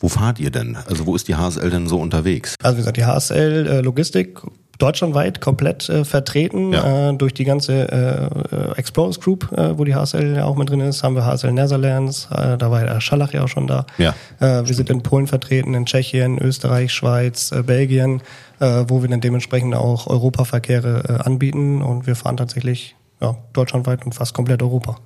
[0.00, 0.76] wo fahrt ihr denn?
[0.76, 2.56] Also wo ist die HSL denn so unterwegs?
[2.62, 4.40] Also wie gesagt, die HSL äh, Logistik
[4.78, 7.10] deutschlandweit komplett äh, vertreten Ja.
[7.10, 10.70] äh, durch die ganze äh, äh, Explorers Group, äh, wo die HSL ja auch mit
[10.70, 13.86] drin ist, haben wir HSL Netherlands, äh, da war der Schallach ja auch schon da.
[13.98, 14.14] Ja.
[14.40, 18.20] Wir sind in Polen vertreten, in Tschechien, Österreich, Schweiz, Belgien,
[18.58, 24.34] wo wir dann dementsprechend auch Europaverkehre anbieten und wir fahren tatsächlich ja, deutschlandweit und fast
[24.34, 24.96] komplett Europa.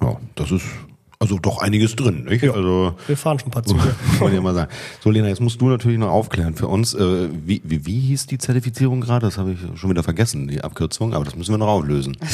[0.00, 0.64] Ja, das ist
[1.20, 2.44] also doch einiges drin, nicht?
[2.44, 2.52] Ja.
[2.52, 3.80] Also Wir fahren schon ein paar Züge.
[4.18, 4.70] Wollte ich mal sagen.
[5.00, 6.94] So, Lena, jetzt musst du natürlich noch aufklären für uns.
[6.94, 9.26] Äh, wie, wie, wie hieß die Zertifizierung gerade?
[9.26, 12.16] Das habe ich schon wieder vergessen, die Abkürzung, aber das müssen wir noch auflösen.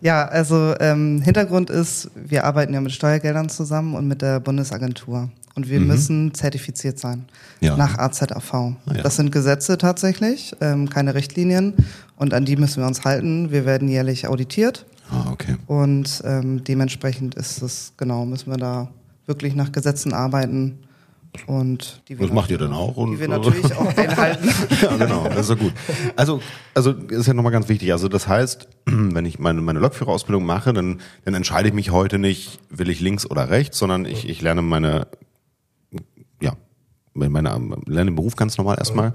[0.00, 5.30] Ja, also ähm, Hintergrund ist, wir arbeiten ja mit Steuergeldern zusammen und mit der Bundesagentur.
[5.54, 7.26] Und wir müssen zertifiziert sein
[7.60, 7.66] Mhm.
[7.66, 7.74] Ja.
[7.74, 8.52] Ah, nach AZAV.
[8.52, 8.74] ja.
[9.02, 11.72] Das sind Gesetze tatsächlich, ähm, keine Richtlinien.
[12.16, 13.50] Und an die müssen wir uns halten.
[13.50, 14.84] Wir werden jährlich auditiert.
[15.10, 15.56] Ah, okay.
[15.66, 18.88] Und ähm, dementsprechend ist es, genau, müssen wir da
[19.26, 20.78] wirklich nach Gesetzen arbeiten.
[21.46, 22.96] Und die wir Das macht ihr dann auch?
[22.96, 24.48] Und, Die wir natürlich auch einhalten.
[24.80, 25.72] ja, genau, das ist ja gut.
[26.16, 26.40] Also,
[26.74, 27.92] also ist ja nochmal ganz wichtig.
[27.92, 32.18] Also das heißt, wenn ich meine, meine Lokführerausbildung mache, dann, dann entscheide ich mich heute
[32.18, 35.08] nicht, will ich links oder rechts, sondern ich, ich lerne meine,
[36.40, 36.54] ja,
[37.12, 37.50] meine,
[37.86, 39.12] lerne den Beruf ganz normal erstmal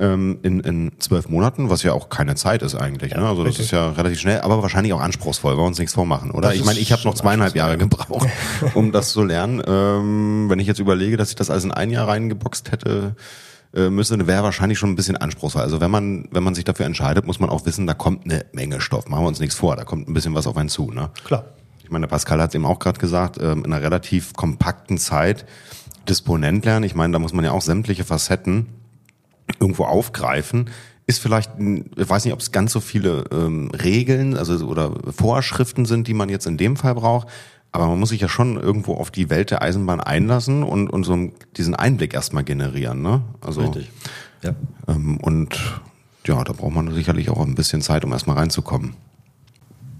[0.00, 3.14] ähm, in, in zwölf Monaten, was ja auch keine Zeit ist eigentlich.
[3.14, 3.28] ne?
[3.28, 3.66] Also das richtig.
[3.66, 6.48] ist ja relativ schnell, aber wahrscheinlich auch anspruchsvoll, wollen wir uns nichts vormachen, oder?
[6.48, 8.28] Das Ich meine, ich habe noch zweieinhalb Jahre gebraucht,
[8.74, 9.62] um das zu lernen.
[9.66, 13.14] Ähm, wenn ich jetzt überlege, dass ich das alles in ein Jahr reingeboxt hätte,
[13.74, 15.62] äh, müsste, wäre wahrscheinlich schon ein bisschen anspruchsvoll.
[15.62, 18.46] Also wenn man, wenn man sich dafür entscheidet, muss man auch wissen, da kommt eine
[18.52, 19.06] Menge Stoff.
[19.08, 20.90] Machen wir uns nichts vor, da kommt ein bisschen was auf einen zu.
[20.90, 21.10] Ne?
[21.24, 21.44] Klar.
[21.84, 24.96] Ich meine, der Pascal hat es eben auch gerade gesagt, ähm, in einer relativ kompakten
[24.96, 25.44] Zeit
[26.08, 26.84] Disponent lernen.
[26.84, 28.79] Ich meine, da muss man ja auch sämtliche Facetten
[29.58, 30.70] irgendwo aufgreifen.
[31.06, 35.84] Ist vielleicht, ich weiß nicht, ob es ganz so viele ähm, Regeln, also oder Vorschriften
[35.84, 37.28] sind, die man jetzt in dem Fall braucht.
[37.72, 41.04] Aber man muss sich ja schon irgendwo auf die Welt der Eisenbahn einlassen und, und
[41.04, 43.02] so diesen Einblick erstmal generieren.
[43.02, 43.22] Ne?
[43.40, 43.90] Also, Richtig.
[44.42, 44.54] Ja.
[44.88, 45.56] Ähm, und
[46.26, 48.94] ja, da braucht man sicherlich auch ein bisschen Zeit, um erstmal reinzukommen.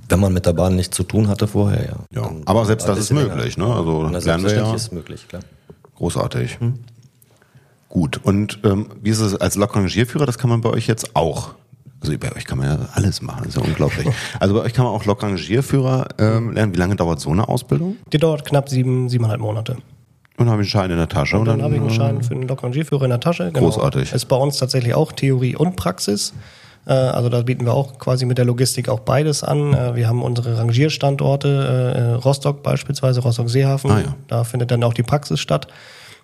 [0.08, 1.96] Wenn man mit der Bahn nichts zu tun hatte vorher, ja.
[2.12, 3.68] Ja, Dann aber selbst das ist möglich, länger.
[3.68, 3.74] ne?
[3.76, 4.74] Also lernen wir ja.
[4.74, 5.42] ist möglich, klar.
[5.94, 6.58] Großartig.
[7.90, 8.18] Gut.
[8.22, 10.24] Und ähm, wie ist es als Lokrangierführer?
[10.24, 11.50] Das kann man bei euch jetzt auch.
[12.00, 14.08] Also bei euch kann man ja alles machen, das ist ja unglaublich.
[14.38, 16.72] Also bei euch kann man auch Lokrangierführer ähm, lernen.
[16.72, 17.96] Wie lange dauert so eine Ausbildung?
[18.10, 19.72] Die dauert knapp sieben, siebeneinhalb Monate.
[20.38, 21.38] Und dann habe ich einen Schein in der Tasche.
[21.38, 23.50] Und dann habe ich einen Schein für den Lokrangierführer in der Tasche.
[23.52, 23.66] Genau.
[23.66, 24.14] Großartig.
[24.14, 26.32] Ist bei uns tatsächlich auch Theorie und Praxis.
[26.86, 29.74] Äh, Also da bieten wir auch quasi mit der Logistik auch beides an.
[29.74, 33.90] Äh, Wir haben unsere Rangierstandorte, äh, Rostock beispielsweise, Rostock-Seehafen.
[33.90, 34.14] Ah, ja.
[34.28, 35.66] Da findet dann auch die Praxis statt.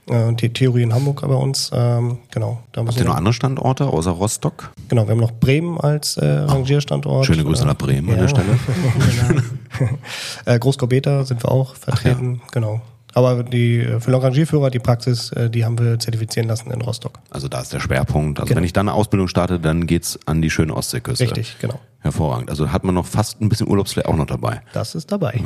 [0.08, 1.70] Äh, die Theorie in Hamburg bei uns.
[1.74, 2.62] Ähm, Genau.
[2.72, 4.72] Da Habt ihr noch andere Standorte außer Rostock?
[4.88, 7.26] Genau, wir haben noch Bremen als äh, Rangierstandort.
[7.26, 8.20] Schöne Grüße Äh, nach Bremen an ja.
[8.22, 8.58] der Stelle.
[10.44, 12.80] äh, Großkorbeta sind wir auch vertreten, genau.
[13.14, 17.18] Aber die äh, für Rangierführer, die Praxis, äh, die haben wir zertifizieren lassen in Rostock.
[17.30, 18.38] Also da ist der Schwerpunkt.
[18.38, 18.58] Also Genau.
[18.58, 21.24] wenn ich dann eine Ausbildung starte, dann geht's an die schöne Ostseeküste.
[21.24, 21.80] Richtig, genau.
[22.00, 22.50] Hervorragend.
[22.50, 24.60] Also hat man noch fast ein bisschen Urlaubsflair auch noch dabei.
[24.72, 25.40] Das ist dabei.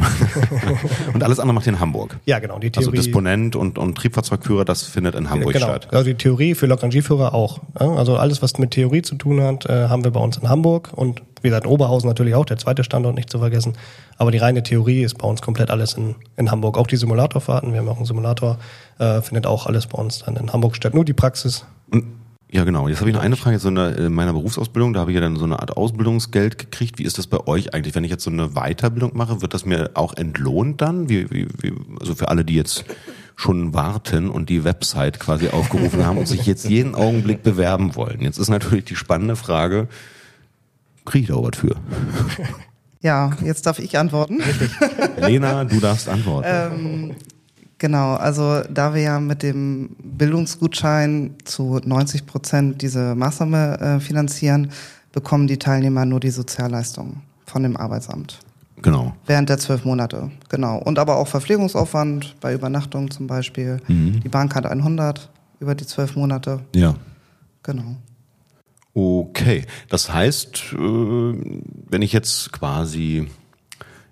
[1.14, 2.18] Und alles andere macht ihr in Hamburg.
[2.26, 2.58] ja, genau.
[2.58, 3.04] Die Also Theorie.
[3.04, 5.66] Disponent und, und Triebfahrzeugführer, das findet in Hamburg genau.
[5.66, 5.88] statt.
[5.92, 7.60] Also die Theorie für Lokrangierführer auch.
[7.74, 10.90] Also alles, was mit Theorie zu tun hat, äh, haben wir bei uns in Hamburg
[10.94, 13.72] und wie gesagt Oberhausen natürlich auch, der zweite Standort nicht zu vergessen.
[14.18, 16.76] Aber die reine Theorie ist bei uns komplett alles in, in Hamburg.
[16.76, 18.58] Auch die Simulatorfahrten, wir haben auch einen Simulator,
[18.98, 20.92] äh, findet auch alles bei uns dann in Hamburg statt.
[20.92, 21.64] Nur die Praxis.
[21.90, 22.19] Und,
[22.52, 22.88] ja, genau.
[22.88, 23.58] Jetzt habe ich noch eine Frage.
[23.58, 26.98] So in, in meiner Berufsausbildung, da habe ich ja dann so eine Art Ausbildungsgeld gekriegt.
[26.98, 27.94] Wie ist das bei euch eigentlich?
[27.94, 31.08] Wenn ich jetzt so eine Weiterbildung mache, wird das mir auch entlohnt dann?
[31.08, 32.84] Wie, wie, wie, also für alle, die jetzt
[33.36, 38.20] schon warten und die Website quasi aufgerufen haben und sich jetzt jeden Augenblick bewerben wollen.
[38.20, 39.88] Jetzt ist natürlich die spannende Frage,
[41.04, 41.76] kriege ich da was für?
[43.02, 44.42] Ja, jetzt darf ich antworten.
[45.18, 47.16] Lena, du darfst antworten.
[47.80, 54.70] Genau, also da wir ja mit dem Bildungsgutschein zu 90 Prozent diese Maßnahme äh, finanzieren,
[55.12, 58.38] bekommen die Teilnehmer nur die Sozialleistungen von dem Arbeitsamt.
[58.82, 59.14] genau.
[59.26, 60.76] Während der zwölf Monate, genau.
[60.78, 63.80] Und aber auch Verpflegungsaufwand bei Übernachtung zum Beispiel.
[63.88, 66.94] Die Bahnkarte 100 über die zwölf Monate, Ja.
[67.62, 67.96] genau.
[68.92, 73.28] Okay, das heißt, äh, wenn ich jetzt quasi,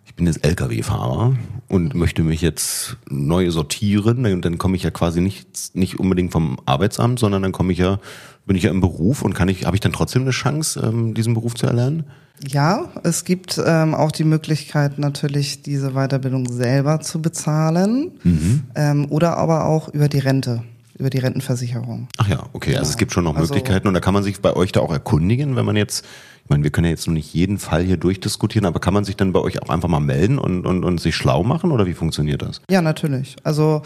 [0.08, 1.36] ich bin jetzt Lkw-Fahrer
[1.68, 6.32] und möchte mich jetzt neu sortieren, dann, dann komme ich ja quasi nicht, nicht unbedingt
[6.32, 8.00] vom Arbeitsamt, sondern dann komme ich ja,
[8.46, 11.14] bin ich ja im Beruf und kann ich, habe ich dann trotzdem eine Chance, ähm,
[11.14, 12.04] diesen Beruf zu erlernen?
[12.46, 18.62] Ja, es gibt ähm, auch die Möglichkeit, natürlich diese Weiterbildung selber zu bezahlen Mhm.
[18.74, 20.62] ähm, oder aber auch über die Rente,
[20.98, 22.08] über die Rentenversicherung.
[22.16, 22.90] Ach ja, okay, also Genau.
[22.90, 24.92] es gibt schon noch Also- Möglichkeiten und da kann man sich bei euch da auch
[24.92, 26.04] erkundigen, wenn man jetzt,
[26.48, 29.04] ich meine, wir können ja jetzt noch nicht jeden Fall hier durchdiskutieren, aber kann man
[29.04, 31.84] sich dann bei euch auch einfach mal melden und, und, und sich schlau machen oder
[31.86, 32.62] wie funktioniert das?
[32.70, 33.36] Ja, natürlich.
[33.44, 33.82] Also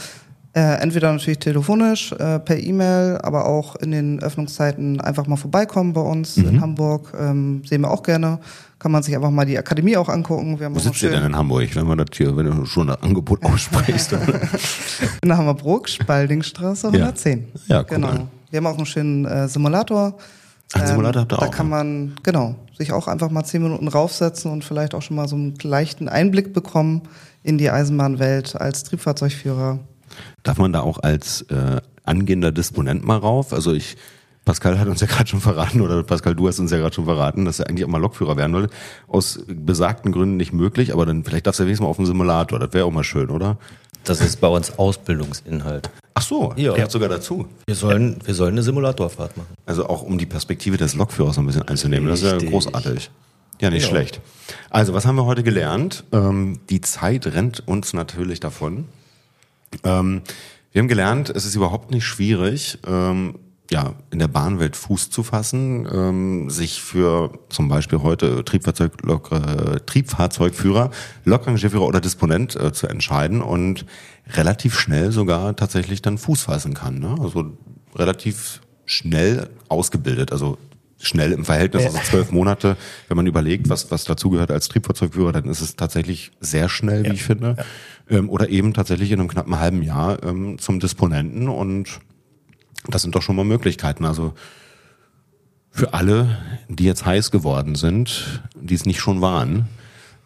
[0.55, 5.92] äh, entweder natürlich telefonisch, äh, per E-Mail, aber auch in den Öffnungszeiten einfach mal vorbeikommen
[5.92, 6.48] bei uns Mhm.
[6.51, 7.12] in Hamburg.
[7.18, 8.38] Ähm, sehen wir auch gerne.
[8.79, 10.61] Kann man sich einfach mal die Akademie auch angucken.
[10.61, 13.03] Wir Wo sitzt ihr denn in Hamburg, wenn man das hier, wenn du schon das
[13.03, 14.14] Angebot aussprichst?
[15.22, 17.48] in Hammerbrook, Spaldingstraße 110.
[17.66, 18.07] Ja, guck genau.
[18.09, 18.29] an.
[18.51, 20.14] Wir haben auch einen schönen äh, Simulator.
[20.72, 21.70] Einen Simulator habt ihr da auch, kann ne?
[21.70, 25.37] man, genau, sich auch einfach mal zehn Minuten raufsetzen und vielleicht auch schon mal so
[25.37, 27.03] einen leichten Einblick bekommen
[27.42, 29.81] in die Eisenbahnwelt als Triebfahrzeugführer.
[30.42, 33.53] Darf man da auch als äh, angehender Disponent mal rauf?
[33.53, 33.96] Also ich,
[34.44, 37.05] Pascal hat uns ja gerade schon verraten, oder Pascal, du hast uns ja gerade schon
[37.05, 38.72] verraten, dass er eigentlich auch mal Lokführer werden wollte.
[39.09, 42.07] Aus besagten Gründen nicht möglich, aber dann vielleicht darfst du ja wenigstens mal auf dem
[42.07, 42.59] Simulator.
[42.59, 43.59] Das wäre auch mal schön, oder?
[44.05, 45.90] Das ist bei uns Ausbildungsinhalt.
[46.14, 46.72] Ach so, Ja.
[46.75, 47.46] gehört sogar dazu.
[47.66, 49.55] Wir sollen, wir sollen eine Simulatorfahrt machen.
[49.66, 52.09] Also auch um die Perspektive des Lokführers ein bisschen einzunehmen.
[52.09, 52.51] Das ist ja Richtig.
[52.51, 53.11] großartig.
[53.61, 53.88] Ja, nicht Ja.
[53.88, 54.20] schlecht.
[54.70, 56.05] Also, was haben wir heute gelernt?
[56.12, 58.87] Ähm, die Zeit rennt uns natürlich davon.
[59.85, 60.22] Ähm,
[60.72, 63.37] wir haben gelernt, es ist überhaupt nicht schwierig, ähm,
[63.72, 69.32] ja, in der Bahnwelt Fuß zu fassen, ähm, sich für zum Beispiel heute Triebfahrzeug, Lok,
[69.32, 70.90] äh, Triebfahrzeugführer,
[71.24, 73.87] Lokrangierführer oder Disponent äh, zu entscheiden und
[74.35, 76.98] relativ schnell sogar tatsächlich dann Fuß fassen kann.
[76.98, 77.16] Ne?
[77.18, 77.56] Also
[77.96, 80.58] relativ schnell ausgebildet, also
[80.98, 82.76] schnell im Verhältnis, also zwölf Monate,
[83.08, 87.14] wenn man überlegt, was, was dazugehört als Triebfahrzeugführer, dann ist es tatsächlich sehr schnell, wie
[87.14, 87.56] ich finde.
[88.11, 92.00] Ähm, oder eben tatsächlich in einem knappen halben Jahr ähm, zum Disponenten und
[92.88, 94.04] das sind doch schon mal Möglichkeiten.
[94.04, 94.34] Also
[95.70, 99.68] für alle, die jetzt heiß geworden sind, die es nicht schon waren,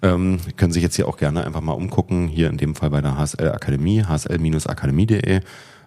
[0.02, 3.00] ähm, können sich jetzt hier auch gerne einfach mal umgucken, hier in dem Fall bei
[3.00, 5.40] der HSL Akademie, hsl-akademie.de,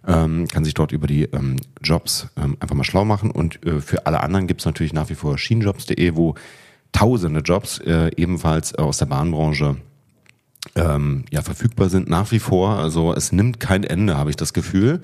[0.07, 3.81] ähm, kann sich dort über die ähm, Jobs ähm, einfach mal schlau machen und äh,
[3.81, 6.35] für alle anderen gibt's natürlich nach wie vor schienenjobs.de, wo
[6.91, 9.77] tausende Jobs äh, ebenfalls aus der Bahnbranche
[10.75, 12.77] ähm, ja verfügbar sind nach wie vor.
[12.77, 15.01] Also es nimmt kein Ende, habe ich das Gefühl.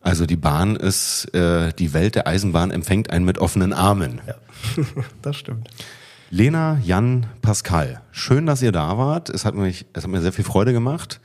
[0.00, 4.20] Also die Bahn ist, äh, die Welt der Eisenbahn empfängt einen mit offenen Armen.
[4.26, 4.34] Ja,
[5.22, 5.68] das stimmt.
[6.30, 9.30] Lena, Jan, Pascal, schön, dass ihr da wart.
[9.30, 11.20] Es hat, mich, es hat mir sehr viel Freude gemacht.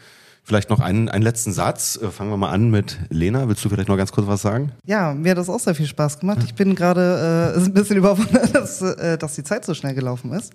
[0.46, 1.98] Vielleicht noch einen, einen letzten Satz.
[2.02, 3.48] Äh, Fangen wir mal an mit Lena.
[3.48, 4.72] Willst du vielleicht noch ganz kurz was sagen?
[4.86, 6.40] Ja, mir hat das auch sehr viel Spaß gemacht.
[6.44, 10.34] Ich bin gerade äh, ein bisschen überwundert, dass, äh, dass die Zeit so schnell gelaufen
[10.34, 10.54] ist.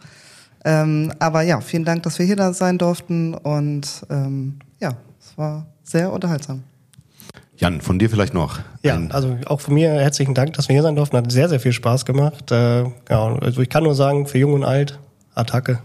[0.65, 5.37] Ähm, aber ja, vielen Dank, dass wir hier da sein durften und ähm, ja, es
[5.39, 6.63] war sehr unterhaltsam.
[7.57, 8.61] Jan, von dir vielleicht noch.
[8.83, 11.17] Ja, also auch von mir herzlichen Dank, dass wir hier sein durften.
[11.17, 12.53] Hat sehr, sehr viel Spaß gemacht.
[12.53, 14.99] Äh, ja, also ich kann nur sagen, für Jung und Alt,
[15.35, 15.81] Attacke.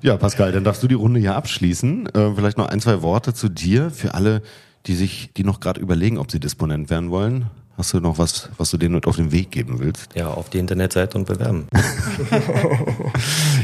[0.00, 2.06] Ja, Pascal, dann darfst du die Runde hier abschließen.
[2.06, 4.42] Äh, vielleicht noch ein, zwei Worte zu dir für alle,
[4.86, 7.46] die sich, die noch gerade überlegen, ob sie Disponent werden wollen.
[7.76, 10.08] Hast du noch was, was du denen mit auf den Weg geben willst?
[10.14, 11.68] Ja, auf die Internetseite und bewerben.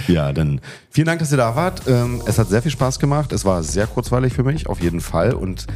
[0.08, 1.82] Ja, dann vielen Dank, dass ihr da wart.
[1.86, 3.32] Ähm, es hat sehr viel Spaß gemacht.
[3.32, 5.32] Es war sehr kurzweilig für mich, auf jeden Fall.
[5.32, 5.66] Und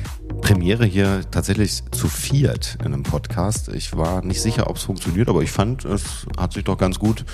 [0.41, 3.69] Premiere hier tatsächlich zu viert in einem Podcast.
[3.69, 6.99] Ich war nicht sicher, ob es funktioniert, aber ich fand, es hat sich doch ganz
[6.99, 7.25] gut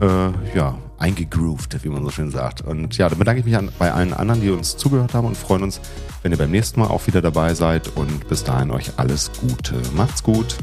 [0.00, 2.60] äh, ja, eingegroovt, wie man so schön sagt.
[2.60, 5.36] Und ja, dann bedanke ich mich an, bei allen anderen, die uns zugehört haben und
[5.36, 5.80] freuen uns,
[6.22, 7.88] wenn ihr beim nächsten Mal auch wieder dabei seid.
[7.96, 9.74] Und bis dahin euch alles Gute.
[9.94, 10.56] Macht's gut.